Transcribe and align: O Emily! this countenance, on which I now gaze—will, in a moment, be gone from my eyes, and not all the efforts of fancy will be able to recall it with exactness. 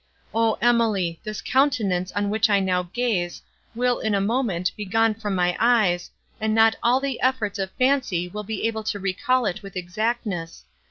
O 0.33 0.57
Emily! 0.61 1.19
this 1.23 1.43
countenance, 1.43 2.11
on 2.13 2.31
which 2.31 2.49
I 2.49 2.59
now 2.59 2.89
gaze—will, 2.91 3.99
in 3.99 4.15
a 4.15 4.19
moment, 4.19 4.71
be 4.75 4.83
gone 4.83 5.13
from 5.13 5.35
my 5.35 5.55
eyes, 5.59 6.09
and 6.39 6.55
not 6.55 6.75
all 6.81 6.99
the 6.99 7.21
efforts 7.21 7.59
of 7.59 7.69
fancy 7.77 8.27
will 8.27 8.41
be 8.43 8.65
able 8.65 8.83
to 8.85 8.99
recall 8.99 9.45
it 9.45 9.61
with 9.61 9.75
exactness. 9.77 10.63